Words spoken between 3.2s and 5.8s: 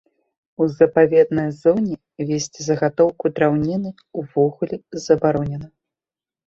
драўніны увогуле забаронена.